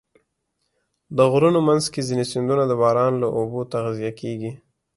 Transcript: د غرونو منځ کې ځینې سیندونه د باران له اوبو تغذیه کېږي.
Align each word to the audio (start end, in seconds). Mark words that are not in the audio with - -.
د 1.17 1.17
غرونو 1.31 1.59
منځ 1.67 1.83
کې 1.93 2.01
ځینې 2.07 2.25
سیندونه 2.31 2.63
د 2.67 2.73
باران 2.81 3.13
له 3.23 3.27
اوبو 3.37 3.59
تغذیه 3.73 4.11
کېږي. 4.21 4.51